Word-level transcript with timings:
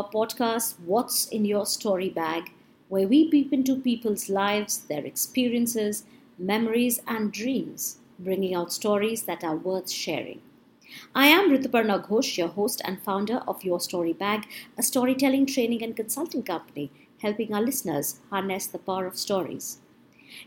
our 0.00 0.08
podcast, 0.08 0.76
What's 0.86 1.26
in 1.28 1.44
Your 1.44 1.66
Story 1.66 2.08
Bag, 2.08 2.52
where 2.88 3.06
we 3.06 3.28
peep 3.28 3.52
into 3.52 3.76
people's 3.76 4.30
lives, 4.30 4.78
their 4.78 5.04
experiences, 5.04 6.04
memories, 6.38 7.02
and 7.06 7.30
dreams, 7.30 7.98
bringing 8.18 8.54
out 8.54 8.72
stories 8.72 9.24
that 9.24 9.44
are 9.44 9.56
worth 9.56 9.90
sharing. 9.90 10.40
I 11.14 11.26
am 11.26 11.50
Rituparna 11.50 12.08
Ghosh, 12.08 12.38
your 12.38 12.48
host 12.48 12.80
and 12.86 13.02
founder 13.02 13.42
of 13.46 13.62
Your 13.62 13.78
Story 13.78 14.14
Bag, 14.14 14.46
a 14.78 14.82
storytelling 14.82 15.44
training 15.44 15.82
and 15.82 15.94
consulting 15.94 16.44
company 16.44 16.90
helping 17.20 17.52
our 17.52 17.60
listeners 17.60 18.20
harness 18.30 18.66
the 18.66 18.78
power 18.78 19.04
of 19.06 19.18
stories. 19.18 19.80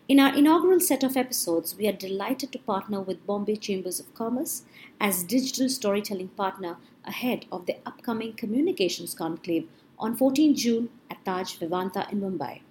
In 0.08 0.20
our 0.20 0.36
inaugural 0.36 0.80
set 0.80 1.04
of 1.04 1.16
episodes, 1.16 1.76
we 1.78 1.88
are 1.88 1.94
delighted 1.94 2.52
to 2.54 2.58
partner 2.58 3.02
with 3.02 3.28
Bombay 3.28 3.58
Chambers 3.58 4.00
of 4.00 4.16
Commerce 4.16 4.64
as 5.00 5.24
digital 5.24 5.70
storytelling 5.70 6.30
partner 6.30 6.78
ahead 7.06 7.46
of 7.52 7.66
the 7.66 7.78
upcoming 7.86 8.34
Communications 8.34 9.14
Conclave 9.14 9.68
on 10.00 10.16
14 10.16 10.56
June 10.56 10.90
at 11.10 11.24
Taj 11.26 11.58
Vivanta 11.58 12.12
in 12.12 12.22
Mumbai. 12.22 12.62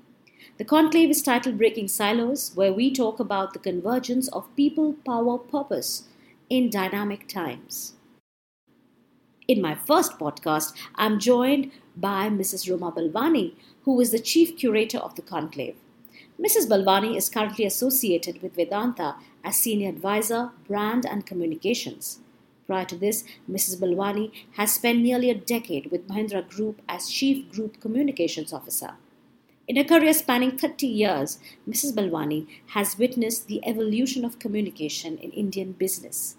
The 0.58 0.64
conclave 0.64 1.10
is 1.10 1.22
titled 1.22 1.58
Breaking 1.58 1.88
Silos, 1.88 2.52
where 2.54 2.72
we 2.72 2.92
talk 2.92 3.20
about 3.20 3.52
the 3.52 3.58
convergence 3.58 4.28
of 4.28 4.54
people, 4.56 4.94
power, 5.06 5.38
purpose 5.38 6.08
in 6.50 6.68
dynamic 6.68 7.26
times. 7.28 7.94
In 9.48 9.60
my 9.60 9.74
first 9.74 10.18
podcast, 10.18 10.72
I'm 10.94 11.18
joined 11.18 11.70
by 11.96 12.28
Mrs. 12.28 12.70
Roma 12.70 12.92
Balwani, 12.92 13.54
who 13.84 14.00
is 14.00 14.10
the 14.10 14.18
chief 14.18 14.56
curator 14.56 14.98
of 14.98 15.14
the 15.14 15.22
conclave. 15.22 15.76
Mrs. 16.38 16.68
Balwani 16.68 17.16
is 17.16 17.28
currently 17.28 17.64
associated 17.64 18.42
with 18.42 18.54
Vedanta 18.54 19.16
as 19.44 19.56
Senior 19.56 19.88
Advisor, 19.88 20.50
Brand 20.66 21.06
and 21.06 21.26
Communications. 21.26 22.20
Prior 22.66 22.84
to 22.86 22.96
this, 22.96 23.24
Mrs. 23.50 23.80
Balwani 23.80 24.30
has 24.52 24.74
spent 24.74 25.00
nearly 25.00 25.30
a 25.30 25.34
decade 25.34 25.90
with 25.90 26.08
Mahindra 26.08 26.48
Group 26.48 26.80
as 26.88 27.08
Chief 27.08 27.50
Group 27.50 27.80
Communications 27.80 28.52
Officer. 28.52 28.94
In 29.68 29.76
a 29.76 29.84
career 29.84 30.12
spanning 30.12 30.58
30 30.58 30.86
years, 30.86 31.38
Mrs. 31.68 31.94
Balwani 31.94 32.46
has 32.68 32.98
witnessed 32.98 33.46
the 33.46 33.66
evolution 33.66 34.24
of 34.24 34.38
communication 34.38 35.18
in 35.18 35.30
Indian 35.30 35.72
business. 35.72 36.36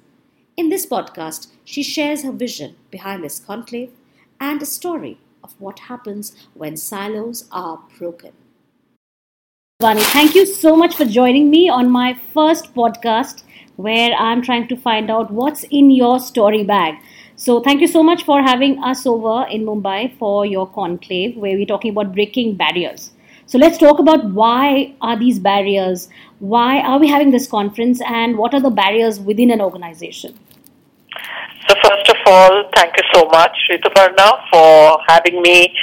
In 0.56 0.70
this 0.70 0.86
podcast, 0.86 1.48
she 1.64 1.84
shares 1.84 2.24
her 2.24 2.32
vision 2.32 2.76
behind 2.92 3.24
this 3.24 3.40
conclave 3.40 3.92
and 4.40 4.62
a 4.62 4.66
story 4.66 5.18
of 5.44 5.60
what 5.60 5.80
happens 5.80 6.36
when 6.54 6.78
silos 6.78 7.48
are 7.52 7.80
broken. 7.98 8.34
Thank 9.84 10.34
you 10.34 10.46
so 10.46 10.78
much 10.78 10.96
for 10.96 11.04
joining 11.04 11.50
me 11.50 11.68
on 11.68 11.90
my 11.92 12.14
first 12.34 12.74
podcast 12.74 13.44
where 13.76 14.14
I'm 14.14 14.42
trying 14.42 14.70
to 14.70 14.78
find 14.78 15.12
out 15.12 15.30
what's 15.30 15.66
in 15.72 15.92
your 15.92 16.22
story 16.22 16.64
bag. 16.64 16.96
So, 17.36 17.60
thank 17.60 17.82
you 17.82 17.88
so 17.88 18.02
much 18.02 18.24
for 18.24 18.42
having 18.42 18.82
us 18.82 19.06
over 19.06 19.46
in 19.52 19.66
Mumbai 19.66 20.18
for 20.18 20.46
your 20.46 20.68
conclave 20.68 21.36
where 21.36 21.58
we're 21.58 21.66
talking 21.66 21.92
about 21.92 22.14
breaking 22.14 22.56
barriers. 22.56 23.12
So, 23.46 23.58
let's 23.58 23.78
talk 23.78 24.00
about 24.00 24.24
why 24.32 24.96
are 25.02 25.20
these 25.20 25.38
barriers? 25.38 26.08
Why 26.40 26.80
are 26.80 26.98
we 26.98 27.10
having 27.10 27.32
this 27.32 27.46
conference 27.46 28.00
and 28.08 28.38
what 28.38 28.54
are 28.54 28.62
the 28.62 28.70
barriers 28.70 29.20
within 29.20 29.52
an 29.52 29.60
organization? 29.60 30.40
So, 31.68 31.76
first 31.84 32.10
of 32.10 32.16
all, 32.28 32.70
thank 32.74 32.96
you 32.96 33.04
so 33.14 33.26
much, 33.26 33.58
Rituparna, 33.70 34.32
for 34.50 35.00
having 35.10 35.42
me 35.42 35.76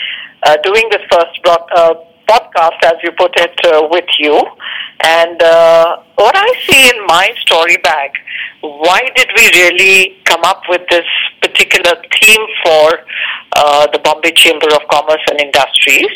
uh, 0.45 0.57
doing 0.65 0.89
this 0.91 1.03
first 1.13 1.43
broad, 1.43 1.69
uh, 1.77 1.95
podcast, 2.31 2.79
as 2.85 2.95
you 3.03 3.11
put 3.19 3.33
it, 3.37 3.59
uh, 3.67 3.89
with 3.91 4.11
you. 4.19 4.39
And 5.03 5.43
uh, 5.43 6.03
what 6.15 6.35
I 6.37 6.49
see 6.67 6.89
in 6.91 7.07
my 7.07 7.31
story 7.41 7.79
bag, 7.83 8.11
why 8.61 9.01
did 9.17 9.29
we 9.37 9.45
really 9.61 10.17
come 10.25 10.43
up 10.45 10.63
with 10.69 10.83
this 10.91 11.09
particular 11.43 11.95
theme 12.15 12.47
for 12.65 13.01
uh, 13.57 13.87
the 13.93 13.99
Bombay 13.99 14.33
Chamber 14.33 14.69
of 14.75 14.83
Commerce 14.91 15.25
and 15.31 15.41
Industries? 15.41 16.15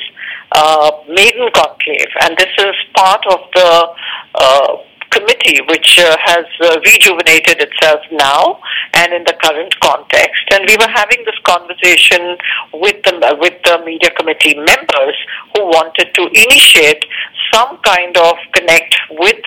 Uh, 0.52 0.92
Maiden 1.08 1.48
Conclave, 1.52 2.12
and 2.22 2.36
this 2.38 2.52
is 2.58 2.76
part 2.94 3.20
of 3.28 3.40
the 3.54 3.88
uh, 4.36 4.76
committee 5.10 5.58
which 5.68 5.98
uh, 5.98 6.16
has 6.20 6.44
rejuvenated 6.86 7.58
itself 7.58 8.00
now 8.12 8.60
and 8.94 9.12
in 9.12 9.24
the 9.24 9.34
current 9.42 9.78
context. 9.80 10.42
And 10.52 10.64
we 10.68 10.76
were 10.76 10.90
having 10.90 11.24
this 11.24 11.38
conversation 11.44 12.36
with 12.72 13.02
the, 13.02 13.36
with 13.40 13.54
the 13.64 13.82
media 13.84 14.10
committee 14.16 14.54
members 14.54 15.16
who 15.54 15.66
wanted 15.66 16.14
to 16.14 16.22
initiate 16.32 17.04
some 17.52 17.78
kind 17.82 18.16
of 18.16 18.36
connect 18.52 18.94
with 19.10 19.40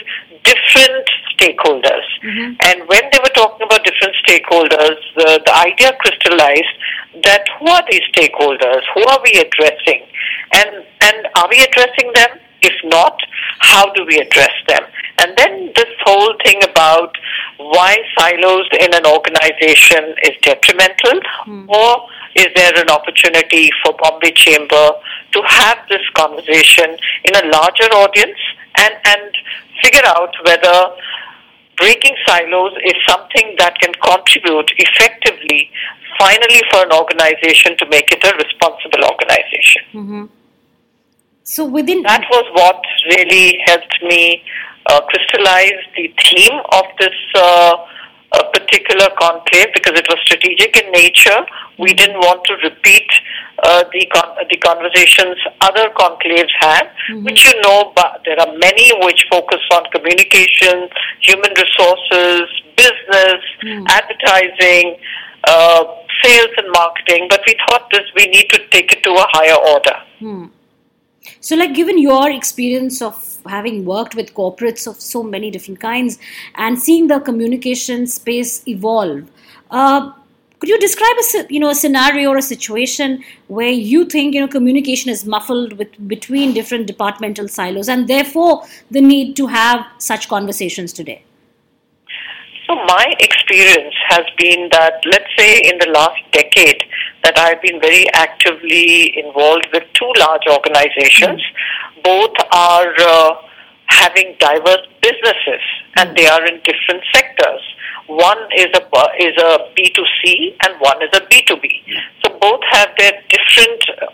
different 0.44 1.08
stakeholders. 1.36 2.08
Mm-hmm. 2.24 2.56
And 2.62 2.88
when 2.88 3.04
they 3.12 3.20
were 3.20 3.36
talking 3.36 3.66
about 3.66 3.84
different 3.84 4.16
stakeholders, 4.26 5.00
the, 5.16 5.42
the 5.46 5.56
idea 5.56 5.92
crystallized 6.00 6.76
that 7.24 7.44
who 7.60 7.68
are 7.68 7.84
these 7.90 8.04
stakeholders? 8.16 8.82
Who 8.94 9.04
are 9.08 9.20
we 9.24 9.40
addressing? 9.40 10.06
And, 10.54 10.86
and 11.02 11.28
are 11.36 11.48
we 11.50 11.60
addressing 11.64 12.12
them? 12.14 12.40
If 12.62 12.74
not, 12.84 13.20
how 13.60 13.92
do 13.94 14.06
we 14.06 14.18
address 14.18 14.54
them? 14.68 14.84
And 15.20 15.34
then 15.38 15.72
this 15.76 15.90
whole 16.06 16.34
thing 16.44 16.62
about 16.64 17.16
why 17.58 17.98
silos 18.18 18.68
in 18.80 18.94
an 18.94 19.06
organization 19.06 20.16
is 20.24 20.32
detrimental, 20.42 21.20
mm. 21.46 21.68
or 21.70 22.08
is 22.36 22.48
there 22.56 22.80
an 22.80 22.90
opportunity 22.90 23.70
for 23.84 23.96
Bombay 24.02 24.32
Chamber 24.32 24.92
to 25.32 25.42
have 25.46 25.80
this 25.90 26.06
conversation 26.16 26.98
in 27.26 27.36
a 27.36 27.50
larger 27.50 27.90
audience 27.94 28.38
and, 28.78 28.94
and 29.06 29.32
figure 29.82 30.06
out 30.06 30.34
whether 30.46 30.92
breaking 31.78 32.16
silos 32.28 32.74
is 32.86 32.96
something 33.08 33.56
that 33.58 33.78
can 33.80 33.94
contribute 33.94 34.70
effectively 34.78 35.70
finally 36.20 36.62
for 36.72 36.84
an 36.84 36.92
organization 36.92 37.78
to 37.78 37.86
make 37.90 38.12
it 38.12 38.24
a 38.24 38.36
responsible 38.38 39.04
organization. 39.06 39.82
Mm-hmm. 39.94 40.26
So 41.48 41.64
within 41.64 42.04
that 42.04 42.28
was 42.30 42.44
what 42.60 42.84
really 43.16 43.58
helped 43.66 44.04
me 44.04 44.44
uh, 44.86 45.00
crystallize 45.08 45.80
the 45.96 46.12
theme 46.20 46.60
of 46.74 46.84
this 47.00 47.16
uh, 47.36 47.78
particular 48.52 49.08
conclave 49.18 49.68
because 49.74 49.96
it 49.96 50.06
was 50.10 50.20
strategic 50.28 50.76
in 50.76 50.92
nature. 50.92 51.40
We 51.80 51.94
didn't 51.94 52.20
want 52.20 52.44
to 52.52 52.54
repeat 52.68 53.08
uh, 53.64 53.86
the 53.94 54.06
con- 54.14 54.36
the 54.50 54.58
conversations 54.58 55.40
other 55.62 55.88
conclaves 55.96 56.52
have, 56.60 56.88
mm-hmm. 57.08 57.24
which 57.24 57.46
you 57.46 57.56
know, 57.62 57.94
but 57.96 58.20
there 58.26 58.38
are 58.44 58.52
many 58.60 58.92
which 59.08 59.24
focus 59.32 59.64
on 59.72 59.88
communication, 59.96 60.90
human 61.22 61.52
resources, 61.56 62.44
business, 62.76 63.40
mm. 63.64 63.88
advertising. 63.88 64.98
Uh, 65.48 65.86
sales 66.24 66.50
and 66.58 66.68
marketing, 66.74 67.28
but 67.30 67.40
we 67.46 67.56
thought 67.70 67.88
this 67.92 68.02
we 68.16 68.26
need 68.28 68.50
to 68.50 68.60
take 68.70 68.92
it 68.92 69.02
to 69.04 69.12
a 69.12 69.26
higher 69.32 69.56
order. 69.56 69.96
Hmm. 70.20 70.46
So, 71.40 71.56
like, 71.56 71.74
given 71.74 71.98
your 71.98 72.30
experience 72.30 73.02
of 73.02 73.38
having 73.46 73.86
worked 73.86 74.16
with 74.16 74.34
corporates 74.34 74.88
of 74.88 75.00
so 75.00 75.24
many 75.24 75.50
different 75.52 75.80
kinds 75.80 76.20
and 76.56 76.80
seeing 76.80 77.08
the 77.08 77.20
communication 77.20 78.08
space 78.08 78.68
evolve, 78.68 79.30
uh, 79.72 80.12
could 80.60 80.70
you 80.70 80.80
describe 80.80 81.16
a 81.18 81.54
you 81.54 81.60
know 81.60 81.70
a 81.70 81.76
scenario 81.76 82.32
or 82.32 82.38
a 82.38 82.42
situation 82.42 83.24
where 83.48 83.70
you 83.70 84.06
think 84.06 84.34
you 84.34 84.42
know 84.42 84.48
communication 84.48 85.12
is 85.12 85.24
muffled 85.26 85.74
with 85.78 86.08
between 86.08 86.54
different 86.54 86.88
departmental 86.88 87.48
silos 87.48 87.88
and 87.88 88.08
therefore 88.08 88.64
the 88.90 89.00
need 89.00 89.36
to 89.36 89.48
have 89.48 89.86
such 90.00 90.28
conversations 90.28 90.92
today? 90.92 91.24
So 92.68 92.76
my 92.76 93.06
experience 93.22 93.96
has 94.10 94.26
been 94.38 94.68
that, 94.74 95.02
let's 95.06 95.32
say, 95.38 95.62
in 95.64 95.78
the 95.80 95.90
last 95.90 96.20
decade, 96.34 96.84
that 97.24 97.38
I've 97.38 97.62
been 97.62 97.80
very 97.82 98.06
actively 98.14 99.18
involved 99.18 99.68
with 99.74 99.84
two 99.94 100.12
large 100.18 100.48
organizations. 100.50 101.42
Mm-hmm. 101.42 102.02
Both 102.04 102.36
are 102.52 102.94
uh, 103.00 103.36
having 103.88 104.36
diverse 104.40 104.86
businesses, 105.02 105.64
and 105.98 106.16
they 106.16 106.28
are 106.28 106.46
in 106.46 106.62
different 106.64 107.04
sectors. 107.14 107.62
One 108.08 108.38
is 108.56 108.68
a 108.74 108.84
is 109.20 109.36
a 109.38 109.70
B 109.76 109.92
two 109.94 110.06
C, 110.24 110.56
and 110.66 110.80
one 110.80 111.02
is 111.04 111.10
a 111.14 111.26
B 111.30 111.44
two 111.46 111.58
B. 111.58 111.84
So 112.24 112.38
both 112.40 112.62
have 112.72 112.90
their 112.98 113.12
different 113.28 113.82
the 113.88 114.07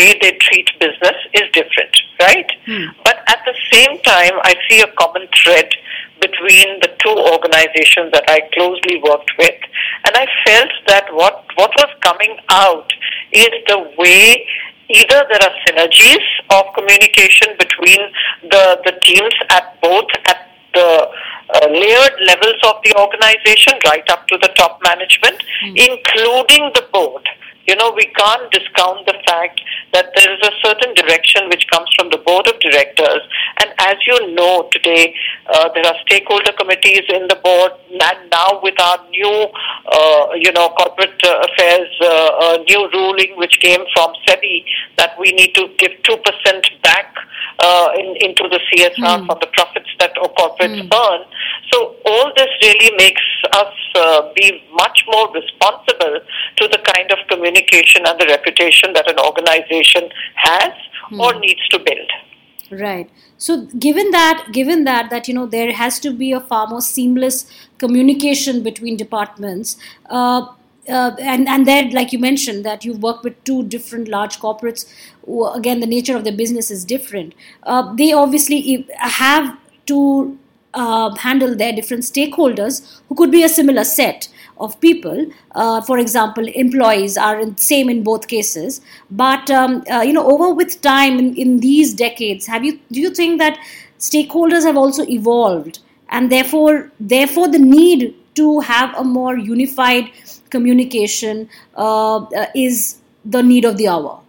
way 0.00 0.18
they 0.20 0.32
treat 0.40 0.68
business 0.80 1.18
is 1.34 1.46
different, 1.52 1.94
right? 2.20 2.50
Mm. 2.66 2.88
But 3.04 3.16
at 3.28 3.40
the 3.44 3.54
same 3.72 4.00
time, 4.00 4.34
I 4.42 4.54
see 4.68 4.80
a 4.80 4.90
common 4.98 5.28
thread 5.36 5.68
between 6.20 6.80
the 6.80 6.90
two 7.02 7.16
organizations 7.34 8.12
that 8.12 8.24
I 8.28 8.40
closely 8.54 9.00
worked 9.08 9.32
with. 9.38 9.60
And 10.06 10.12
I 10.16 10.26
felt 10.46 10.72
that 10.88 11.06
what, 11.12 11.44
what 11.56 11.72
was 11.76 11.92
coming 12.00 12.36
out 12.50 12.88
is 13.32 13.52
the 13.68 13.80
way 13.98 14.46
either 14.88 15.20
there 15.30 15.42
are 15.48 15.54
synergies 15.66 16.26
of 16.50 16.64
communication 16.74 17.48
between 17.58 18.00
the, 18.50 18.64
the 18.84 18.94
teams 19.02 19.34
at 19.50 19.80
both 19.80 20.10
at 20.26 20.50
the 20.74 21.08
uh, 21.54 21.66
layered 21.66 22.16
levels 22.26 22.60
of 22.64 22.76
the 22.84 22.94
organization 22.98 23.74
right 23.86 24.08
up 24.10 24.26
to 24.28 24.38
the 24.42 24.50
top 24.56 24.80
management, 24.84 25.36
mm. 25.64 25.74
including 25.76 26.70
the 26.74 26.84
board. 26.92 27.26
You 27.66 27.76
know, 27.76 27.92
we 27.94 28.06
can't 28.16 28.50
discount 28.50 29.06
the 29.06 29.14
fact 29.26 29.60
that 29.92 30.10
there 30.16 30.32
is 30.32 30.40
a 30.42 30.52
certain 30.64 30.94
direction 30.94 31.48
which 31.48 31.66
comes 31.68 31.88
from 31.98 32.10
the 32.10 32.18
board 32.18 32.46
of 32.48 32.58
directors, 32.60 33.22
and 33.60 33.70
as 33.78 33.96
you 34.06 34.34
know 34.34 34.68
today, 34.72 35.14
uh, 35.52 35.68
there 35.74 35.86
are 35.86 35.94
stakeholder 36.06 36.52
committees 36.58 37.02
in 37.08 37.28
the 37.28 37.36
board, 37.42 37.72
and 37.90 38.30
now 38.30 38.60
with 38.62 38.80
our 38.80 38.98
new, 39.10 39.46
uh, 39.92 40.26
you 40.34 40.52
know, 40.52 40.70
corporate 40.70 41.20
uh, 41.24 41.46
affairs 41.46 41.88
uh, 42.00 42.58
new 42.68 42.88
ruling 42.92 43.36
which 43.36 43.60
came 43.60 43.80
from 43.94 44.12
SEBI 44.26 44.64
that 44.96 45.18
we 45.18 45.32
need 45.32 45.54
to 45.54 45.68
give 45.78 45.92
two 46.02 46.16
percent 46.18 46.66
back 46.82 47.09
uh, 47.58 47.88
in, 47.96 48.16
into 48.20 48.48
the 48.48 48.60
CSR 48.70 48.94
mm. 48.96 49.26
from 49.26 49.38
the 49.40 49.48
profits 49.52 49.90
that 49.98 50.14
corporates 50.14 50.80
mm. 50.80 50.94
earn. 50.94 51.20
So 51.72 51.96
all 52.06 52.32
this 52.36 52.48
really 52.62 52.96
makes 52.96 53.22
us 53.52 53.74
uh, 53.94 54.32
be 54.34 54.62
much 54.72 55.04
more 55.12 55.32
responsible 55.32 56.20
to 56.56 56.68
the 56.68 56.78
kind 56.94 57.10
of 57.12 57.18
communication 57.28 58.06
and 58.06 58.18
the 58.18 58.26
reputation 58.26 58.92
that 58.94 59.10
an 59.10 59.18
organization 59.18 60.08
has 60.34 60.72
mm. 61.10 61.20
or 61.20 61.38
needs 61.40 61.66
to 61.68 61.78
build. 61.78 62.10
Right. 62.70 63.10
So 63.36 63.66
given 63.78 64.12
that, 64.12 64.48
given 64.52 64.84
that 64.84 65.10
that 65.10 65.26
you 65.26 65.34
know 65.34 65.46
there 65.46 65.72
has 65.72 65.98
to 66.00 66.12
be 66.12 66.32
a 66.32 66.40
far 66.40 66.68
more 66.68 66.80
seamless 66.80 67.50
communication 67.78 68.62
between 68.62 68.96
departments. 68.96 69.76
Uh, 70.08 70.46
uh, 70.88 71.14
and 71.18 71.48
and 71.48 71.66
there, 71.66 71.90
like 71.90 72.12
you 72.12 72.18
mentioned, 72.18 72.64
that 72.64 72.84
you've 72.84 73.02
worked 73.02 73.24
with 73.24 73.42
two 73.44 73.62
different 73.64 74.08
large 74.08 74.38
corporates. 74.38 74.86
Again, 75.54 75.80
the 75.80 75.86
nature 75.86 76.16
of 76.16 76.24
their 76.24 76.36
business 76.36 76.70
is 76.70 76.84
different. 76.84 77.34
Uh, 77.62 77.94
they 77.94 78.12
obviously 78.12 78.88
have 78.98 79.56
to 79.86 80.38
uh, 80.74 81.14
handle 81.16 81.54
their 81.54 81.72
different 81.72 82.04
stakeholders, 82.04 83.00
who 83.08 83.14
could 83.14 83.30
be 83.30 83.42
a 83.42 83.48
similar 83.48 83.84
set 83.84 84.28
of 84.58 84.80
people. 84.80 85.26
Uh, 85.54 85.80
for 85.80 85.98
example, 85.98 86.46
employees 86.48 87.16
are 87.16 87.38
in, 87.40 87.56
same 87.56 87.88
in 87.88 88.02
both 88.02 88.28
cases. 88.28 88.80
But 89.10 89.50
um, 89.50 89.84
uh, 89.90 90.02
you 90.02 90.12
know, 90.12 90.26
over 90.26 90.54
with 90.54 90.80
time 90.80 91.18
in, 91.18 91.34
in 91.36 91.60
these 91.60 91.94
decades, 91.94 92.46
have 92.46 92.64
you 92.64 92.78
do 92.90 93.00
you 93.00 93.10
think 93.10 93.38
that 93.38 93.58
stakeholders 93.98 94.64
have 94.64 94.76
also 94.76 95.04
evolved, 95.04 95.80
and 96.08 96.32
therefore, 96.32 96.90
therefore, 96.98 97.48
the 97.48 97.58
need 97.58 98.14
to 98.40 98.60
have 98.60 98.96
a 98.96 99.04
more 99.04 99.36
unified 99.36 100.10
communication 100.48 101.48
uh, 101.76 102.16
uh, 102.16 102.46
is 102.54 102.98
the 103.24 103.42
need 103.42 103.64
of 103.64 103.76
the 103.76 103.88
hour. 103.88 104.20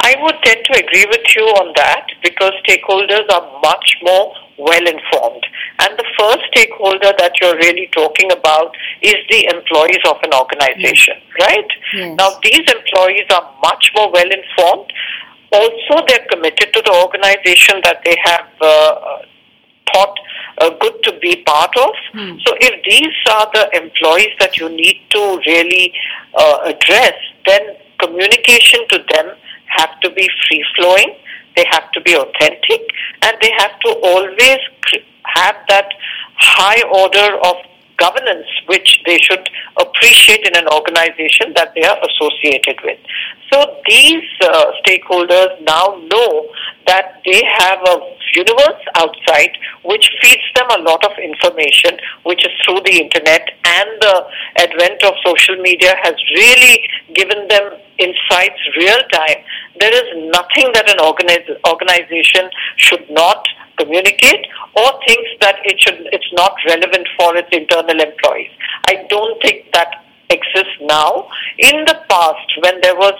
I 0.00 0.14
would 0.22 0.36
tend 0.44 0.60
to 0.64 0.72
agree 0.82 1.06
with 1.10 1.26
you 1.36 1.44
on 1.60 1.72
that 1.76 2.06
because 2.22 2.52
stakeholders 2.66 3.26
are 3.36 3.44
much 3.62 3.96
more 4.02 4.32
well 4.58 4.86
informed. 4.86 5.44
And 5.80 5.98
the 5.98 6.06
first 6.18 6.42
stakeholder 6.52 7.12
that 7.18 7.32
you're 7.40 7.56
really 7.56 7.88
talking 7.92 8.30
about 8.32 8.76
is 9.02 9.16
the 9.28 9.40
employees 9.54 10.04
of 10.08 10.16
an 10.22 10.32
organization, 10.34 11.16
yes. 11.18 11.48
right? 11.48 11.70
Yes. 11.94 12.16
Now, 12.18 12.30
these 12.42 12.64
employees 12.78 13.26
are 13.34 13.46
much 13.62 13.92
more 13.96 14.10
well 14.12 14.30
informed. 14.40 14.90
Also, 15.52 15.94
they're 16.06 16.26
committed 16.30 16.72
to 16.74 16.82
the 16.84 16.94
organization 17.04 17.80
that 17.84 18.00
they 18.04 18.16
have 18.24 18.48
uh, 18.60 19.18
thought 19.92 20.16
uh, 20.60 20.70
good 20.80 21.02
to 21.04 21.18
be 21.20 21.42
part 21.44 21.76
of. 21.76 21.90
Hmm. 22.12 22.36
So 22.44 22.54
if 22.60 22.82
these 22.84 23.16
are 23.30 23.48
the 23.52 23.70
employees 23.82 24.34
that 24.40 24.56
you 24.58 24.68
need 24.68 25.00
to 25.10 25.40
really 25.46 25.92
uh, 26.34 26.58
address, 26.64 27.14
then 27.46 27.76
communication 27.98 28.80
to 28.90 29.04
them 29.12 29.36
have 29.66 30.00
to 30.00 30.10
be 30.10 30.28
free 30.46 30.64
flowing, 30.76 31.16
they 31.56 31.64
have 31.70 31.90
to 31.92 32.00
be 32.00 32.14
authentic, 32.16 32.80
and 33.22 33.36
they 33.42 33.52
have 33.58 33.78
to 33.80 33.90
always 34.04 34.58
have 35.24 35.56
that 35.68 35.88
high 36.36 36.82
order 36.88 37.36
of 37.44 37.56
governance 37.98 38.46
which 38.66 39.00
they 39.06 39.18
should 39.18 39.48
appreciate 39.80 40.46
in 40.46 40.56
an 40.56 40.68
organization 40.72 41.52
that 41.54 41.72
they 41.74 41.82
are 41.82 41.98
associated 42.08 42.78
with. 42.84 42.98
So 43.52 43.80
these 43.86 44.24
uh, 44.42 44.72
stakeholders 44.84 45.60
now 45.64 45.98
know 46.10 46.48
that 46.86 47.20
they 47.24 47.42
have 47.58 47.78
a 47.86 47.96
universe 48.34 48.82
outside 48.96 49.50
which 49.84 50.10
feeds 50.20 50.44
them 50.54 50.68
a 50.70 50.82
lot 50.82 51.02
of 51.04 51.12
information 51.18 51.96
which 52.24 52.44
is 52.44 52.52
through 52.64 52.80
the 52.84 53.00
internet 53.00 53.48
and 53.64 53.88
the 54.00 54.26
advent 54.58 55.02
of 55.04 55.14
social 55.24 55.56
media 55.56 55.94
has 56.02 56.14
really 56.36 56.82
given 57.14 57.48
them 57.48 57.72
insights 57.98 58.60
real 58.76 59.00
time. 59.12 59.42
There 59.80 59.94
is 59.94 60.30
nothing 60.32 60.72
that 60.74 60.88
an 60.90 60.98
organiz- 60.98 61.58
organization 61.66 62.50
should 62.76 63.08
not 63.10 63.46
communicate 63.78 64.46
or 64.74 64.90
thinks 65.06 65.30
that 65.40 65.56
it 65.64 65.80
should 65.80 66.08
it's 66.12 66.32
not 66.32 66.54
relevant 66.66 67.06
for 67.18 67.36
its 67.36 67.48
internal 67.52 68.00
employees. 68.00 68.50
I 68.88 69.06
don't 69.08 69.40
think 69.42 69.72
that 69.72 70.04
exists 70.30 70.78
now. 70.82 71.28
In 71.58 71.84
the 71.84 71.98
past 72.08 72.48
when 72.62 72.80
there 72.82 72.96
was 72.96 73.14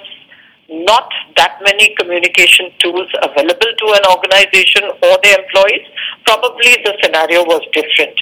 not 0.69 1.08
that 1.37 1.58
many 1.64 1.94
communication 1.96 2.66
tools 2.78 3.08
available 3.22 3.72
to 3.78 3.87
an 3.96 4.05
organization 4.10 4.84
or 5.02 5.19
their 5.22 5.40
employees, 5.40 5.87
probably 6.26 6.76
the 6.84 6.94
scenario 7.02 7.43
was 7.44 7.62
different. 7.72 8.14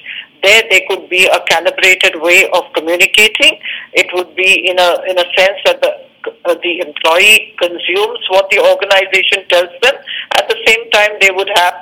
There, 0.43 0.63
there 0.71 0.83
could 0.89 1.09
be 1.11 1.27
a 1.27 1.41
calibrated 1.49 2.21
way 2.21 2.49
of 2.51 2.63
communicating. 2.75 3.59
It 3.95 4.07
would 4.15 4.37
be 4.37 4.69
in 4.69 4.79
a 4.79 4.91
in 5.11 5.19
a 5.19 5.27
sense 5.35 5.59
that 5.65 5.81
the 5.83 6.07
uh, 6.27 6.55
the 6.63 6.81
employee 6.81 7.55
consumes 7.59 8.21
what 8.31 8.49
the 8.51 8.59
organization 8.61 9.47
tells 9.49 9.71
them. 9.83 9.95
At 10.37 10.49
the 10.49 10.57
same 10.67 10.91
time, 10.91 11.11
they 11.21 11.31
would 11.31 11.51
have 11.55 11.75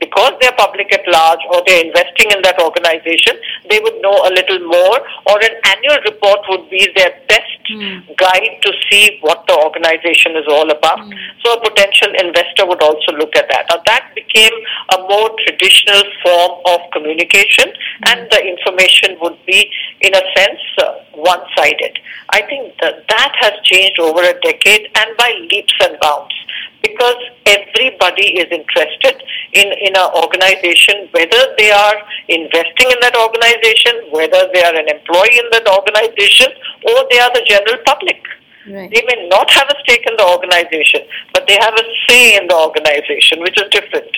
because 0.00 0.32
they're 0.40 0.56
public 0.56 0.92
at 0.92 1.06
large 1.08 1.40
or 1.52 1.62
they're 1.66 1.86
investing 1.86 2.30
in 2.30 2.42
that 2.42 2.58
organization, 2.60 3.36
they 3.70 3.80
would 3.80 4.00
know 4.02 4.14
a 4.26 4.30
little 4.30 4.60
more, 4.66 4.98
or 5.26 5.36
an 5.42 5.54
annual 5.64 5.98
report 6.04 6.40
would 6.48 6.68
be 6.70 6.88
their 6.96 7.14
best 7.28 7.62
mm. 7.70 8.02
guide 8.16 8.58
to 8.62 8.72
see 8.90 9.18
what 9.20 9.46
the 9.46 9.56
organization 9.56 10.36
is 10.36 10.44
all 10.48 10.70
about. 10.70 10.98
Mm. 10.98 11.14
So 11.44 11.54
a 11.54 11.60
potential 11.62 12.12
investor 12.18 12.66
would 12.66 12.82
also 12.82 13.12
look 13.12 13.36
at 13.36 13.48
that. 13.50 13.66
Now, 13.70 13.80
that 13.86 14.12
became 14.14 14.52
a 14.94 14.98
more 14.98 15.30
traditional 15.46 16.02
form 16.22 16.52
of 16.66 16.80
communication, 16.92 17.70
mm. 17.70 18.10
and 18.10 18.28
the 18.30 18.40
information 18.44 19.16
would 19.20 19.38
be, 19.46 19.70
in 20.00 20.14
a 20.14 20.22
sense, 20.36 20.60
uh, 20.78 20.94
one 21.14 21.40
sided. 21.56 21.98
I 22.30 22.42
think 22.42 22.74
that 22.80 23.06
that 23.08 23.32
has 23.40 23.52
changed 23.62 24.00
over 24.00 24.20
a 24.20 24.34
decade 24.40 24.90
and 24.96 25.16
by 25.16 25.30
leaps 25.50 25.74
and 25.80 25.98
bounds 26.00 26.34
because 26.84 27.16
everybody 27.48 28.36
is 28.36 28.48
interested 28.52 29.16
in, 29.56 29.72
in 29.80 29.96
an 29.96 30.10
organization, 30.12 31.08
whether 31.16 31.42
they 31.56 31.70
are 31.72 31.96
investing 32.28 32.88
in 32.92 33.00
that 33.00 33.16
organization, 33.16 34.12
whether 34.12 34.44
they 34.52 34.62
are 34.62 34.76
an 34.76 34.88
employee 34.92 35.40
in 35.40 35.48
that 35.56 35.64
organization, 35.64 36.52
or 36.84 37.08
they 37.08 37.18
are 37.18 37.32
the 37.32 37.44
general 37.48 37.80
public. 37.88 38.20
Right. 38.68 38.90
They 38.92 39.02
may 39.08 39.28
not 39.28 39.50
have 39.50 39.68
a 39.68 39.76
stake 39.84 40.04
in 40.08 40.16
the 40.16 40.26
organization, 40.28 41.00
but 41.32 41.46
they 41.48 41.58
have 41.60 41.74
a 41.74 41.84
say 42.08 42.36
in 42.36 42.46
the 42.48 42.56
organization, 42.56 43.40
which 43.40 43.60
is 43.60 43.68
different. 43.70 44.12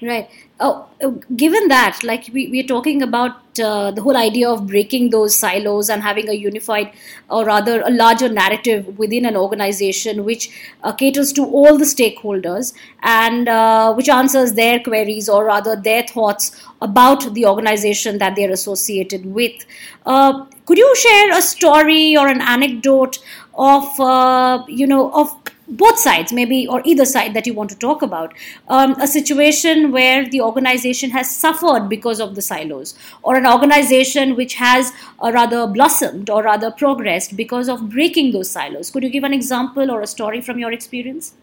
Right. 0.00 0.30
Oh, 0.60 0.88
uh, 1.02 1.10
given 1.34 1.66
that, 1.68 2.00
like 2.04 2.30
we, 2.32 2.48
we're 2.48 2.66
talking 2.66 3.02
about 3.02 3.58
uh, 3.58 3.90
the 3.90 4.00
whole 4.00 4.16
idea 4.16 4.48
of 4.48 4.68
breaking 4.68 5.10
those 5.10 5.34
silos 5.34 5.88
and 5.88 6.02
having 6.02 6.28
a 6.28 6.32
unified, 6.32 6.92
or 7.28 7.44
rather 7.44 7.82
a 7.82 7.90
larger 7.90 8.28
narrative 8.28 8.96
within 8.96 9.26
an 9.26 9.36
organization 9.36 10.24
which 10.24 10.50
uh, 10.84 10.92
caters 10.92 11.32
to 11.32 11.44
all 11.44 11.76
the 11.76 11.84
stakeholders 11.84 12.74
and 13.02 13.48
uh, 13.48 13.92
which 13.94 14.08
answers 14.08 14.52
their 14.52 14.78
queries 14.78 15.28
or 15.28 15.46
rather 15.46 15.74
their 15.74 16.04
thoughts 16.04 16.64
about 16.80 17.34
the 17.34 17.44
organization 17.44 18.18
that 18.18 18.36
they're 18.36 18.52
associated 18.52 19.26
with. 19.26 19.64
Uh, 20.06 20.44
could 20.66 20.78
you 20.78 20.94
share 20.94 21.36
a 21.36 21.42
story 21.42 22.16
or 22.16 22.28
an 22.28 22.40
anecdote 22.40 23.18
of, 23.54 23.98
uh, 23.98 24.62
you 24.68 24.86
know, 24.86 25.10
of 25.12 25.36
both 25.68 25.98
sides, 25.98 26.32
maybe, 26.32 26.66
or 26.66 26.82
either 26.84 27.04
side 27.04 27.34
that 27.34 27.46
you 27.46 27.54
want 27.54 27.70
to 27.70 27.76
talk 27.76 28.02
about, 28.02 28.34
um, 28.68 28.92
a 29.00 29.06
situation 29.06 29.92
where 29.92 30.28
the 30.28 30.40
organization 30.40 31.10
has 31.10 31.34
suffered 31.34 31.88
because 31.88 32.20
of 32.20 32.34
the 32.34 32.42
silos, 32.42 32.94
or 33.22 33.36
an 33.36 33.46
organization 33.46 34.36
which 34.36 34.54
has 34.54 34.92
uh, 35.22 35.30
rather 35.32 35.66
blossomed 35.66 36.30
or 36.30 36.42
rather 36.42 36.70
progressed 36.70 37.36
because 37.36 37.68
of 37.68 37.90
breaking 37.90 38.32
those 38.32 38.50
silos. 38.50 38.90
Could 38.90 39.02
you 39.02 39.10
give 39.10 39.24
an 39.24 39.34
example 39.34 39.90
or 39.90 40.00
a 40.02 40.06
story 40.06 40.40
from 40.40 40.58
your 40.58 40.72
experience? 40.72 41.34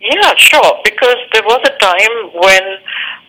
Yeah, 0.00 0.34
sure. 0.36 0.78
Because 0.84 1.16
there 1.32 1.42
was 1.42 1.60
a 1.66 1.76
time 1.78 2.40
when 2.40 2.62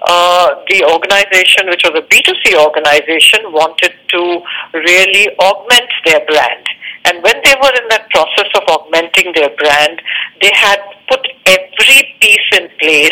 uh, 0.05 0.55
the 0.69 0.83
organization, 0.85 1.67
which 1.67 1.81
was 1.83 1.93
a 1.97 2.05
B2C 2.05 2.55
organization, 2.63 3.51
wanted 3.51 3.93
to 4.09 4.41
really 4.73 5.29
augment 5.39 5.89
their 6.05 6.23
brand 6.25 6.65
and 7.09 7.23
when 7.23 7.41
they 7.43 7.55
were 7.57 7.73
in 7.73 7.87
that 7.89 8.05
process 8.11 8.49
of 8.53 8.63
augmenting 8.69 9.33
their 9.33 9.49
brand, 9.57 9.99
they 10.41 10.51
had 10.53 10.77
put 11.09 11.25
every 11.79 12.15
piece 12.19 12.59
in 12.59 12.69
place 12.79 13.11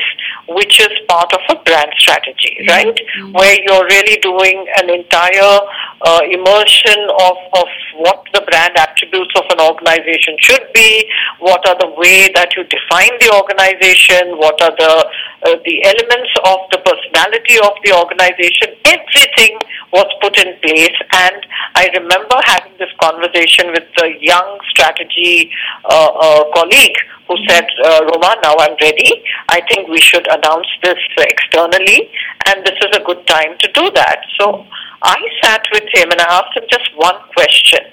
which 0.49 0.79
is 0.79 0.87
part 1.09 1.31
of 1.33 1.41
a 1.49 1.61
brand 1.63 1.91
strategy, 1.99 2.55
mm-hmm. 2.61 2.71
right? 2.71 2.95
Mm-hmm. 2.95 3.31
Where 3.33 3.57
you're 3.67 3.83
really 3.83 4.17
doing 4.21 4.65
an 4.79 4.89
entire 4.89 5.59
uh, 6.01 6.21
immersion 6.23 6.99
of, 7.19 7.35
of 7.53 7.67
what 7.97 8.23
the 8.33 8.41
brand 8.47 8.71
attributes 8.77 9.33
of 9.35 9.43
an 9.51 9.59
organization 9.59 10.37
should 10.39 10.63
be, 10.73 11.09
what 11.39 11.67
are 11.67 11.75
the 11.79 11.91
way 11.97 12.29
that 12.35 12.55
you 12.55 12.63
define 12.63 13.11
the 13.19 13.31
organization, 13.35 14.37
what 14.37 14.61
are 14.61 14.75
the 14.77 15.07
uh, 15.45 15.55
the 15.65 15.85
elements 15.85 16.33
of 16.45 16.57
the 16.71 16.79
personality 16.81 17.59
of 17.61 17.73
the 17.85 17.93
organization, 17.93 18.73
everything 18.85 19.59
was 19.93 20.07
put 20.19 20.35
in 20.39 20.57
place. 20.61 20.97
And 21.13 21.45
I 21.75 21.87
remember 21.93 22.41
having 22.45 22.73
this 22.79 22.89
conversation 22.99 23.69
with 23.69 23.85
a 24.01 24.17
young 24.19 24.57
strategy 24.71 25.51
uh, 25.85 26.09
uh 26.09 26.43
colleague 26.55 26.97
who 27.27 27.35
said, 27.47 27.65
uh, 27.83 28.01
Roma, 28.11 28.35
now 28.43 28.55
I'm 28.59 28.75
ready. 28.81 29.23
I 29.49 29.61
think 29.69 29.87
we 29.89 29.99
should 29.99 30.27
announce 30.27 30.67
this 30.83 30.99
externally, 31.17 32.09
and 32.47 32.65
this 32.65 32.77
is 32.79 32.97
a 32.97 33.03
good 33.03 33.25
time 33.27 33.57
to 33.59 33.71
do 33.73 33.91
that. 33.95 34.19
So 34.39 34.65
I 35.01 35.17
sat 35.43 35.61
with 35.71 35.83
him 35.93 36.11
and 36.11 36.21
I 36.21 36.41
asked 36.41 36.55
him 36.55 36.63
just 36.69 36.89
one 36.95 37.19
question 37.35 37.83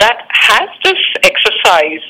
that 0.00 0.26
has 0.30 0.68
this 0.82 0.98
exercise 1.22 2.02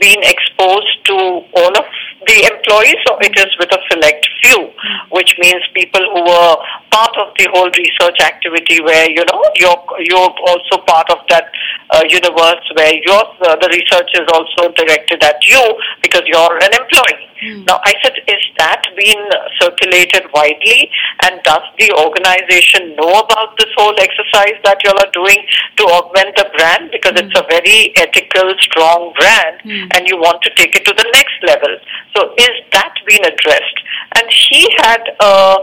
been 0.00 0.20
exposed 0.20 1.04
to 1.06 1.14
all 1.56 1.72
of 1.72 1.86
the 2.26 2.38
employees 2.52 3.00
or 3.10 3.16
it 3.22 3.32
is 3.38 3.56
with 3.58 3.72
a 3.72 3.80
select 3.90 4.28
few, 4.42 4.70
which 5.10 5.36
means 5.38 5.62
people 5.74 6.02
who 6.12 6.22
were 6.24 6.56
part 6.96 7.14
of 7.20 7.28
the 7.36 7.46
whole 7.52 7.68
research 7.76 8.18
activity 8.24 8.80
where, 8.80 9.04
you 9.10 9.24
know, 9.28 9.42
you're, 9.60 9.82
you're 10.08 10.32
also 10.48 10.80
part 10.88 11.08
of 11.12 11.20
that 11.28 11.44
uh, 11.90 12.02
universe 12.08 12.64
where 12.72 12.94
your, 13.04 13.22
uh, 13.44 13.56
the 13.60 13.68
research 13.68 14.08
is 14.16 14.24
also 14.32 14.72
directed 14.72 15.22
at 15.22 15.36
you 15.44 15.60
because 16.02 16.24
you're 16.24 16.56
an 16.56 16.72
employee. 16.72 17.28
Mm. 17.44 17.66
Now, 17.66 17.80
I 17.84 17.92
said, 18.02 18.16
is 18.26 18.42
that 18.56 18.82
being 18.96 19.20
circulated 19.60 20.24
widely? 20.32 20.88
And 21.22 21.36
does 21.44 21.60
the 21.78 21.92
organization 22.00 22.96
know 22.96 23.20
about 23.20 23.58
this 23.58 23.68
whole 23.76 23.92
exercise 24.00 24.56
that 24.64 24.80
you 24.82 24.90
all 24.90 25.00
are 25.04 25.12
doing 25.12 25.44
to 25.76 25.84
augment 25.84 26.32
the 26.36 26.48
brand? 26.56 26.90
Because 26.92 27.12
mm. 27.12 27.28
it's 27.28 27.36
a 27.36 27.44
very 27.44 27.92
ethical, 28.00 28.48
strong 28.60 29.12
brand, 29.20 29.60
mm. 29.68 29.84
and 29.92 30.08
you 30.08 30.16
want 30.16 30.40
to 30.42 30.50
take 30.56 30.74
it 30.76 30.84
to 30.88 30.94
the 30.96 31.04
next 31.12 31.36
level. 31.44 31.76
So, 32.16 32.32
is 32.40 32.56
that 32.72 32.94
being 33.06 33.24
addressed? 33.24 33.78
And 34.16 34.24
he 34.48 34.72
had 34.80 35.04
a 35.20 35.58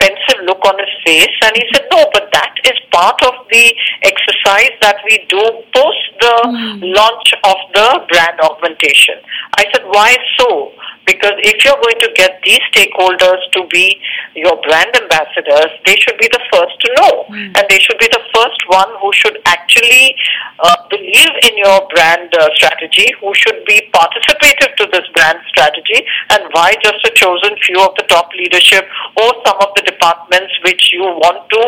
pensive 0.00 0.40
look 0.46 0.64
on 0.64 0.78
his 0.78 0.94
face, 1.04 1.36
and 1.42 1.52
he 1.56 1.64
said, 1.72 1.86
no, 1.90 2.06
but 2.12 2.30
that 2.32 2.54
is 2.64 2.78
part 2.90 3.20
of 3.24 3.34
the 3.50 3.74
exercise 4.02 4.72
that 4.80 4.96
we 5.04 5.24
do 5.28 5.42
post 5.74 6.04
the 6.20 6.36
hmm. 6.46 6.80
launch 6.82 7.34
of 7.44 7.56
the 7.74 7.88
brand 8.10 8.40
augmentation. 8.40 9.14
I 9.58 9.64
said, 9.72 9.84
why 9.86 10.16
so? 10.38 10.72
Because 11.08 11.40
if 11.40 11.64
you're 11.64 11.80
going 11.80 12.00
to 12.04 12.10
get 12.12 12.36
these 12.44 12.60
stakeholders 12.68 13.40
to 13.56 13.64
be 13.72 13.96
your 14.36 14.60
brand 14.60 14.92
ambassadors, 14.92 15.72
they 15.88 15.96
should 15.96 16.20
be 16.20 16.28
the 16.28 16.44
first 16.52 16.76
to 16.84 16.88
know. 17.00 17.24
Mm. 17.32 17.56
And 17.56 17.64
they 17.72 17.80
should 17.80 17.96
be 17.96 18.12
the 18.12 18.20
first 18.36 18.60
one 18.68 18.92
who 19.00 19.08
should 19.16 19.40
actually 19.48 20.12
uh, 20.60 20.76
believe 20.92 21.34
in 21.48 21.56
your 21.64 21.88
brand 21.96 22.28
uh, 22.36 22.52
strategy, 22.60 23.08
who 23.24 23.32
should 23.32 23.64
be 23.64 23.88
participative 23.88 24.76
to 24.76 24.84
this 24.92 25.08
brand 25.16 25.40
strategy, 25.48 26.04
and 26.28 26.44
why 26.52 26.76
just 26.84 27.00
a 27.08 27.12
chosen 27.16 27.56
few 27.64 27.80
of 27.80 27.96
the 27.96 28.04
top 28.12 28.28
leadership 28.36 28.84
or 29.16 29.32
some 29.48 29.56
of 29.64 29.72
the 29.80 29.88
departments 29.88 30.52
which 30.62 30.92
you 30.92 31.08
want 31.24 31.48
to 31.48 31.62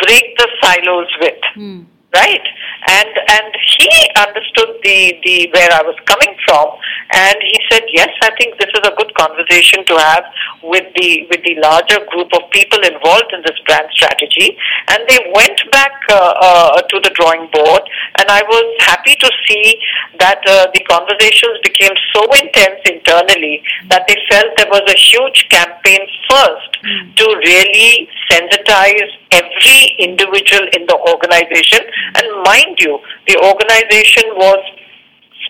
break 0.00 0.24
the 0.40 0.48
silos 0.64 1.12
with. 1.20 1.42
Mm 1.56 1.86
right? 2.16 2.46
And 2.88 3.12
and 3.36 3.50
he 3.76 3.90
understood 4.16 4.70
the, 4.82 5.18
the 5.24 5.50
where 5.52 5.72
I 5.72 5.82
was 5.82 5.96
coming 6.06 6.32
from, 6.46 6.66
and 7.12 7.36
he 7.40 7.58
said, 7.68 7.82
yes, 7.92 8.10
I 8.22 8.30
think 8.38 8.58
this 8.58 8.70
is 8.72 8.84
a 8.84 8.94
good 8.96 9.12
conversation 9.14 9.84
to 9.86 9.94
have 9.98 10.24
with 10.62 10.86
the 10.96 11.26
with 11.30 11.42
the 11.44 11.56
larger 11.60 12.00
group 12.12 12.30
of 12.32 12.42
people 12.50 12.80
involved 12.80 13.30
in 13.32 13.42
this 13.44 13.58
brand 13.66 13.88
strategy. 13.92 14.56
And 14.88 15.02
they 15.08 15.20
went 15.34 15.58
back 15.72 15.92
uh, 16.10 16.14
uh, 16.14 16.82
to 16.82 16.96
the 17.00 17.10
drawing 17.18 17.48
board, 17.52 17.82
and 18.18 18.26
I 18.30 18.42
was 18.42 18.66
happy 18.80 19.14
to 19.14 19.30
see 19.48 19.76
that 20.18 20.40
uh, 20.46 20.66
the 20.72 20.82
conversations 20.88 21.58
became 21.62 21.92
so 22.14 22.22
intense 22.38 22.80
internally 22.86 23.62
that 23.88 24.06
they 24.08 24.16
felt 24.30 24.46
there 24.56 24.70
was 24.70 24.84
a 24.88 24.98
huge 24.98 25.48
campaign 25.50 26.00
first. 26.30 26.75
To 27.16 27.24
really 27.44 28.08
sensitize 28.30 29.10
every 29.32 29.80
individual 29.98 30.66
in 30.76 30.86
the 30.86 30.98
organization. 31.08 31.80
And 32.14 32.26
mind 32.44 32.76
you, 32.80 32.98
the 33.28 33.36
organization 33.42 34.24
was 34.36 34.60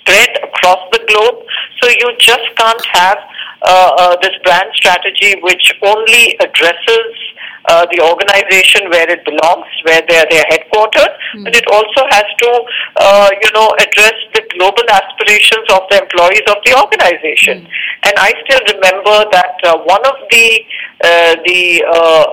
spread 0.01 0.31
across 0.43 0.81
the 0.93 1.01
globe, 1.09 1.45
so 1.83 1.89
you 1.89 2.09
just 2.19 2.47
can't 2.57 2.85
have 2.93 3.19
uh, 3.63 3.91
uh, 3.99 4.17
this 4.23 4.33
brand 4.45 4.71
strategy 4.75 5.35
which 5.43 5.73
only 5.83 6.37
addresses 6.41 7.09
uh, 7.69 7.87
the 7.91 7.99
organization 7.99 8.89
where 8.91 9.11
it 9.11 9.25
belongs, 9.25 9.67
where 9.83 10.03
they 10.09 10.17
are 10.19 10.29
their 10.31 10.45
headquarters, 10.51 11.11
mm. 11.35 11.45
but 11.45 11.57
it 11.57 11.67
also 11.67 12.07
has 12.11 12.25
to, 12.39 12.51
uh, 12.97 13.31
you 13.43 13.51
know, 13.55 13.75
address 13.81 14.15
the 14.35 14.43
global 14.55 14.87
aspirations 14.87 15.67
of 15.75 15.83
the 15.91 15.99
employees 15.99 16.47
of 16.47 16.63
the 16.65 16.73
organization. 16.79 17.67
Mm. 17.67 18.07
And 18.07 18.15
I 18.19 18.31
still 18.47 18.63
remember 18.71 19.27
that 19.33 19.59
uh, 19.65 19.79
one 19.83 20.05
of 20.07 20.15
the 20.31 20.63
the 21.03 21.85
uh, 21.93 22.25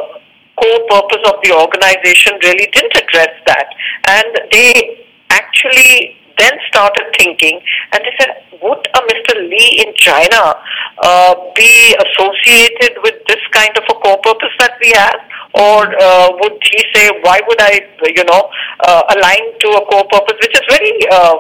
core 0.56 0.84
purpose 0.90 1.24
of 1.26 1.36
the 1.44 1.52
organization 1.52 2.34
really 2.44 2.68
didn't 2.72 2.96
address 2.98 3.34
that. 3.48 3.68
And 4.08 4.32
they 4.52 5.06
actually 5.30 6.18
then 6.38 6.54
started 6.68 7.06
thinking 7.18 7.62
and 7.92 8.02
they 8.04 8.14
said, 8.20 8.44
would 8.62 8.88
a 8.96 9.00
Mr. 9.12 9.36
Lee 9.50 9.84
in 9.86 9.94
China 9.96 10.56
uh, 11.04 11.36
be 11.56 11.96
associated 12.00 12.98
with 13.04 13.16
this 13.28 13.42
kind 13.52 13.72
of 13.78 13.84
a 13.90 13.94
core 14.00 14.18
purpose 14.24 14.56
that 14.60 14.74
we 14.82 14.92
have? 14.96 15.20
Or 15.54 15.86
uh, 15.86 16.30
would 16.40 16.58
he 16.64 16.82
say, 16.96 17.12
why 17.22 17.40
would 17.48 17.62
I, 17.62 17.82
you 18.08 18.24
know, 18.26 18.50
uh, 18.88 19.04
align 19.16 19.60
to 19.60 19.68
a 19.78 19.86
core 19.86 20.08
purpose, 20.10 20.38
which 20.42 20.56
is 20.56 20.66
very, 20.70 20.94
uh, 21.12 21.36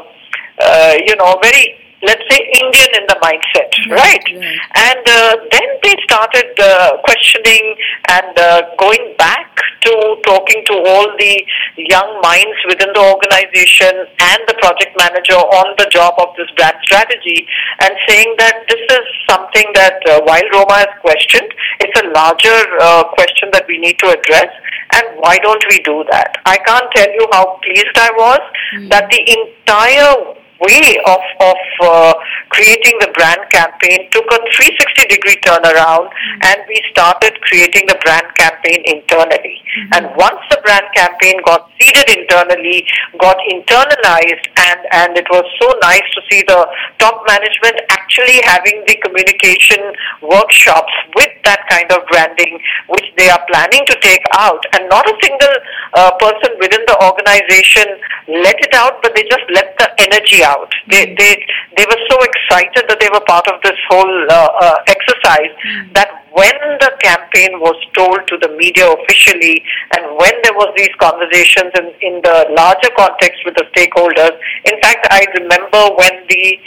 uh, 0.60 0.94
you 1.08 1.16
know, 1.16 1.40
very 1.42 1.80
let's 2.04 2.24
say 2.30 2.40
Indian 2.60 2.90
in 3.00 3.06
the 3.08 3.18
mindset, 3.24 3.72
right? 3.90 4.20
right? 4.20 4.60
And 4.76 5.04
uh, 5.08 5.36
then 5.52 5.68
they 5.84 5.96
started 6.34 6.60
uh, 6.60 6.98
questioning 7.04 7.76
and 8.10 8.38
uh, 8.38 8.62
going 8.80 9.16
back 9.18 9.56
to 9.84 10.16
talking 10.26 10.64
to 10.66 10.74
all 10.74 11.08
the 11.18 11.44
young 11.78 12.22
minds 12.22 12.58
within 12.68 12.90
the 12.94 13.00
organization 13.00 13.92
and 14.20 14.40
the 14.48 14.56
project 14.62 14.96
manager 14.98 15.36
on 15.36 15.76
the 15.78 15.88
job 15.92 16.14
of 16.18 16.28
this 16.38 16.50
brand 16.56 16.76
strategy 16.84 17.46
and 17.82 17.94
saying 18.08 18.34
that 18.38 18.64
this 18.70 18.80
is 18.80 19.06
something 19.30 19.66
that 19.76 20.00
uh, 20.08 20.22
while 20.24 20.44
Roma 20.54 20.74
has 20.74 20.94
questioned, 21.02 21.50
it's 21.80 22.00
a 22.02 22.08
larger 22.10 22.60
uh, 22.80 23.04
question 23.14 23.50
that 23.52 23.66
we 23.68 23.78
need 23.80 24.00
to 24.00 24.08
address 24.08 24.50
and 24.96 25.06
why 25.20 25.38
don't 25.38 25.64
we 25.70 25.80
do 25.80 26.04
that? 26.12 26.38
I 26.46 26.58
can't 26.58 26.90
tell 26.96 27.12
you 27.12 27.28
how 27.32 27.60
pleased 27.64 27.98
I 27.98 28.12
was 28.12 28.42
mm. 28.76 28.90
that 28.90 29.10
the 29.10 29.20
entire 29.20 30.43
way 30.64 30.98
of, 31.08 31.22
of 31.40 31.60
uh, 31.82 32.14
creating 32.50 32.96
the 33.00 33.12
brand 33.14 33.42
campaign 33.50 34.08
took 34.12 34.26
a 34.32 34.40
360 34.54 35.08
degree 35.10 35.38
turnaround 35.44 36.08
mm-hmm. 36.08 36.48
and 36.50 36.58
we 36.68 36.80
started 36.92 37.34
creating 37.42 37.84
the 37.88 37.98
brand 38.04 38.28
campaign 38.36 38.82
internally. 38.86 39.60
Mm-hmm. 39.60 39.94
And 39.96 40.04
once 40.16 40.40
the 40.50 40.60
brand 40.64 40.86
campaign 40.96 41.42
got 41.46 41.70
seeded 41.80 42.08
internally, 42.14 42.86
got 43.20 43.38
internalized, 43.50 44.46
and, 44.70 44.80
and 44.92 45.18
it 45.18 45.28
was 45.30 45.46
so 45.60 45.68
nice 45.82 46.06
to 46.14 46.22
see 46.30 46.44
the 46.48 46.68
top 47.00 47.24
management 47.28 47.82
actually 47.90 48.40
having 48.44 48.84
the 48.88 48.96
communication 49.02 49.82
workshops 50.22 50.94
with 51.16 51.32
that 51.44 51.66
kind 51.70 51.90
of 51.92 52.06
branding, 52.08 52.60
which 52.90 53.08
they 53.18 53.30
are 53.30 53.44
planning 53.50 53.84
to 53.86 53.96
take 54.02 54.24
out. 54.38 54.62
And 54.74 54.88
not 54.90 55.06
a 55.10 55.16
single 55.22 55.56
uh, 55.94 56.12
person 56.22 56.56
within 56.60 56.82
the 56.88 56.98
organization 57.02 57.86
let 58.28 58.56
it 58.60 58.74
out, 58.74 59.02
but 59.02 59.16
they 59.16 59.24
just 59.24 59.44
let 59.54 59.76
the 59.78 59.90
energy 60.00 60.44
out. 60.44 60.53
They, 60.88 61.06
mm-hmm. 61.06 61.16
they, 61.18 61.34
they 61.78 61.86
were 61.86 62.02
so 62.10 62.18
excited 62.22 62.86
that 62.88 63.00
they 63.00 63.10
were 63.12 63.24
part 63.26 63.48
of 63.48 63.62
this 63.64 63.78
whole 63.90 64.16
uh, 64.30 64.50
uh, 64.62 64.78
exercise 64.88 65.54
mm-hmm. 65.54 65.94
that 65.94 66.24
when 66.34 66.56
the 66.82 66.92
campaign 67.02 67.60
was 67.60 67.78
told 67.94 68.26
to 68.28 68.38
the 68.42 68.50
media 68.58 68.90
officially 68.90 69.64
and 69.96 70.18
when 70.18 70.34
there 70.44 70.54
was 70.54 70.74
these 70.78 70.94
conversations 71.00 71.72
in, 71.78 71.88
in 72.02 72.22
the 72.22 72.50
larger 72.58 72.90
context 72.98 73.42
with 73.46 73.56
the 73.56 73.66
stakeholders, 73.74 74.34
in 74.66 74.76
fact, 74.82 75.08
I 75.12 75.26
remember 75.38 75.96
when 75.96 76.26
the 76.30 76.60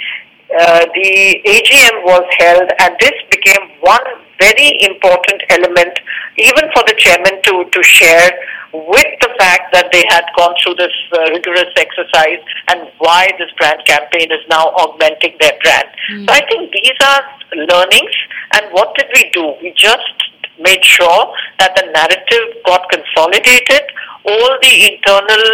uh, 0.47 0.87
the 0.95 1.43
AGM 1.45 2.07
was 2.07 2.23
held 2.38 2.71
and 2.78 2.95
this 3.00 3.19
became 3.31 3.66
one 3.81 4.07
very 4.38 4.78
important 4.83 5.43
element 5.50 5.99
even 6.38 6.71
for 6.73 6.85
the 6.87 6.95
chairman 6.97 7.43
to, 7.43 7.64
to 7.73 7.83
share 7.83 8.31
with 8.88 9.12
the 9.21 9.33
fact 9.38 9.73
that 9.73 9.88
they 9.92 10.04
had 10.09 10.25
gone 10.37 10.54
through 10.62 10.75
this 10.75 10.92
uh, 11.12 11.30
rigorous 11.33 11.73
exercise 11.76 12.42
and 12.68 12.88
why 12.99 13.28
this 13.38 13.50
brand 13.59 13.80
campaign 13.87 14.30
is 14.30 14.45
now 14.49 14.68
augmenting 14.76 15.37
their 15.40 15.56
brand. 15.62 15.88
Mm. 16.12 16.26
So 16.26 16.33
I 16.33 16.42
think 16.47 16.73
these 16.73 16.99
are 17.02 17.23
learnings 17.54 18.16
and 18.54 18.73
what 18.73 18.95
did 18.97 19.06
we 19.14 19.30
do? 19.33 19.54
We 19.62 19.73
just 19.76 20.16
made 20.59 20.85
sure 20.85 21.35
that 21.59 21.76
the 21.76 21.85
narrative 21.92 22.62
got 22.64 22.88
consolidated 22.88 23.85
all 24.26 24.59
the 24.61 24.92
internal 24.92 25.45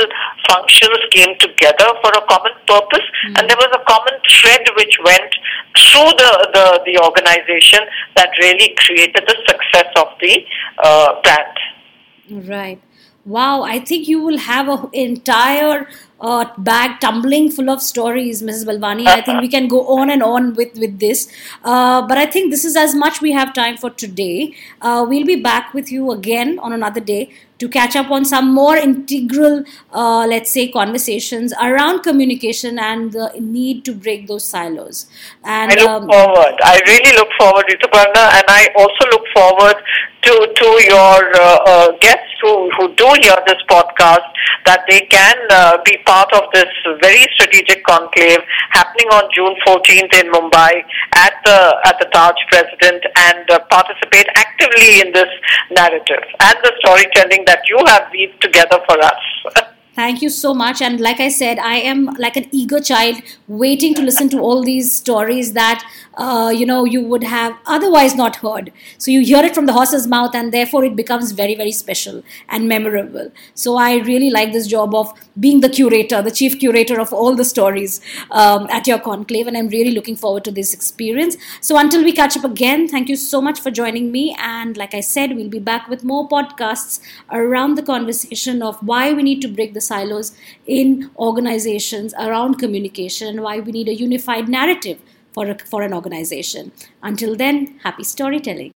functions 0.49 0.99
came 1.11 1.37
together 1.39 1.89
for 2.01 2.11
a 2.17 2.25
common 2.29 2.53
purpose 2.67 3.05
mm-hmm. 3.05 3.37
and 3.37 3.51
there 3.51 3.57
was 3.61 3.69
a 3.77 3.85
common 3.85 4.17
thread 4.25 4.65
which 4.77 4.97
went 5.05 5.33
through 5.77 6.11
the, 6.17 6.33
the, 6.57 6.67
the 6.87 6.97
organization 7.05 7.81
that 8.17 8.31
really 8.41 8.75
created 8.79 9.23
the 9.27 9.37
success 9.47 9.93
of 9.97 10.09
the 10.21 10.45
uh, 10.83 11.21
brand. 11.23 12.49
Right. 12.49 12.81
Wow, 13.25 13.63
I 13.63 13.79
think 13.79 14.09
you 14.09 14.21
will 14.21 14.39
have 14.39 14.69
an 14.69 14.89
entire 14.93 15.89
uh, 16.21 16.47
bag 16.59 17.01
tumbling 17.01 17.53
full 17.53 17.71
of 17.71 17.81
stories, 17.81 18.43
Mrs. 18.43 18.65
Balwani. 18.65 19.07
I 19.07 19.21
think 19.21 19.41
we 19.41 19.49
can 19.49 19.69
go 19.69 19.87
on 19.97 20.11
and 20.11 20.25
on 20.25 20.55
with 20.55 20.77
with 20.77 20.99
this, 20.99 21.31
uh, 21.63 22.05
but 22.09 22.19
I 22.19 22.27
think 22.27 22.51
this 22.51 22.65
is 22.65 22.75
as 22.75 22.97
much 22.97 23.21
we 23.21 23.31
have 23.31 23.53
time 23.55 23.77
for 23.77 23.91
today. 23.91 24.57
Uh, 24.81 25.07
we'll 25.09 25.25
be 25.25 25.37
back 25.37 25.73
with 25.73 25.93
you 25.93 26.11
again 26.11 26.59
on 26.59 26.73
another 26.73 27.01
day 27.01 27.31
to 27.61 27.69
catch 27.69 27.95
up 27.95 28.11
on 28.11 28.25
some 28.25 28.53
more 28.53 28.77
integral, 28.77 29.63
uh, 29.93 30.27
let's 30.27 30.51
say, 30.51 30.67
conversations 30.69 31.53
around 31.63 32.03
communication 32.03 32.77
and 32.77 33.13
the 33.13 33.33
need 33.39 33.85
to 33.85 33.95
break 33.95 34.27
those 34.27 34.45
silos. 34.45 35.07
And 35.45 35.71
I 35.71 35.77
look 35.77 35.91
um, 35.91 36.09
forward. 36.09 36.57
I 36.65 36.81
really 36.89 37.17
look 37.17 37.29
forward, 37.39 37.67
Rituparna, 37.71 38.25
and 38.39 38.45
I 38.49 38.69
also 38.75 39.07
look 39.13 39.23
forward 39.33 39.77
to 40.23 40.35
to 40.55 40.69
your 40.87 41.19
uh, 41.35 41.59
uh, 41.67 41.89
guests 41.99 42.35
who, 42.41 42.71
who 42.79 42.95
do 42.95 43.07
hear 43.23 43.37
this 43.47 43.63
podcast 43.69 44.27
that 44.67 44.85
they 44.89 45.01
can 45.07 45.37
uh, 45.51 45.79
be 45.85 45.97
part 46.07 46.33
of 46.33 46.43
this 46.55 46.71
very 47.01 47.27
strategic 47.35 47.85
conclave 47.85 48.41
happening 48.71 49.09
on 49.13 49.25
June 49.35 49.55
14th 49.67 50.15
in 50.21 50.31
Mumbai 50.31 50.83
at 51.15 51.35
the 51.45 51.59
at 51.85 51.99
the 51.99 52.07
Taj 52.13 52.35
President 52.51 53.05
and 53.31 53.47
participate 53.71 54.27
actively 54.37 55.01
in 55.01 55.13
this 55.13 55.31
narrative 55.71 56.23
and 56.41 56.57
the 56.63 56.73
storytelling 56.81 57.45
that 57.47 57.63
you 57.69 57.79
have 57.87 58.07
weaved 58.13 58.41
together 58.41 58.79
for 58.87 58.99
us. 59.03 59.69
Thank 59.95 60.23
you 60.23 60.31
so 60.31 60.55
much. 60.55 60.81
And 60.81 61.01
like 61.01 61.21
I 61.21 61.29
said, 61.29 61.59
I 61.59 61.75
am 61.77 62.07
like 62.19 62.37
an 62.39 62.47
eager 62.51 62.81
child 62.81 63.17
waiting 63.47 63.95
to 63.95 64.01
listen 64.03 64.31
to 64.31 64.39
all 64.39 64.63
these 64.63 64.97
stories 64.97 65.53
that 65.53 65.87
uh, 66.17 66.53
you 66.55 66.65
know 66.65 66.85
you 66.85 67.03
would 67.03 67.25
have 67.25 67.55
otherwise 67.67 68.15
not 68.15 68.37
heard. 68.37 68.73
So 68.97 69.11
you 69.11 69.21
hear 69.21 69.45
it 69.45 69.55
from 69.55 69.67
the 69.67 69.75
horse's 69.75 70.07
mouth, 70.07 70.35
and 70.35 70.53
therefore 70.53 70.85
it 70.85 70.97
becomes 70.97 71.33
very, 71.33 71.55
very 71.55 71.73
special 71.73 72.23
and 72.49 72.69
memorable. 72.69 73.31
So 73.55 73.77
I 73.77 73.97
really 73.99 74.31
like 74.31 74.53
this 74.53 74.67
job 74.67 74.95
of 74.95 75.13
being 75.39 75.61
the 75.61 75.69
curator, 75.69 76.23
the 76.23 76.31
chief 76.31 76.59
curator 76.59 76.99
of 76.99 77.13
all 77.13 77.35
the 77.35 77.45
stories 77.45 78.01
um, 78.31 78.67
at 78.71 78.87
your 78.87 78.99
conclave, 78.99 79.47
and 79.47 79.59
I'm 79.59 79.69
really 79.69 79.93
looking 79.93 80.17
forward 80.17 80.45
to 80.45 80.51
this 80.53 80.73
experience. 80.73 81.37
So 81.61 81.77
until 81.77 82.03
we 82.03 82.13
catch 82.13 82.37
up 82.37 82.45
again, 82.45 82.89
thank 82.89 83.11
you 83.11 83.17
so 83.17 83.43
much 83.43 83.61
for 83.61 83.71
joining 83.71 84.11
me. 84.11 84.35
And 84.39 84.77
like 84.77 84.95
I 84.95 85.01
said, 85.01 85.37
we'll 85.37 85.51
be 85.51 85.59
back 85.59 85.89
with 85.89 86.03
more 86.03 86.27
podcasts 86.29 87.01
around 87.31 87.75
the 87.75 87.83
conversation 87.83 88.63
of 88.63 88.77
why 88.83 89.13
we 89.13 89.23
need 89.23 89.43
to 89.43 89.49
break 89.49 89.75
the 89.75 89.82
silos 89.83 90.33
in 90.67 91.11
organizations 91.17 92.15
around 92.15 92.59
communication 92.59 93.29
and 93.29 93.43
why 93.43 93.61
we 93.61 93.73
need 93.73 93.89
a 93.89 93.95
unified 93.95 94.49
narrative 94.49 94.99
for, 95.33 95.47
a, 95.49 95.59
for 95.59 95.83
an 95.83 95.93
organization. 95.95 96.73
Until 97.03 97.37
then, 97.37 97.79
happy 97.83 98.05
storytelling. 98.05 98.73